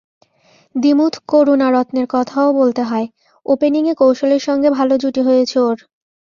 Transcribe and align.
দিমুথ 0.75 1.13
করুনারত্নের 1.27 2.07
কথাও 2.09 2.47
বলতে 2.53 2.81
হয়, 2.83 3.07
ওপেনিংয়ে 3.45 3.93
কৌশলের 3.93 4.41
সঙ্গে 4.47 4.69
ভালো 4.77 4.93
জুটি 4.97 5.21
হয়েছে 5.27 5.57
ওর। 5.59 5.77